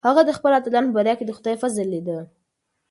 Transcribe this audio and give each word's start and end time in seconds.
هغه 0.07 0.21
د 0.25 0.31
خپلو 0.37 0.55
اتلانو 0.57 0.89
په 0.89 0.95
بریا 0.97 1.13
کې 1.17 1.25
د 1.27 1.31
خدای 1.37 1.55
فضل 1.61 1.87
لیده. 1.93 2.17